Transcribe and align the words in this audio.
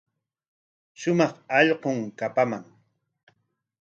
Shumaq 0.99 1.33
allqum 1.59 1.97
kapaman. 2.19 2.63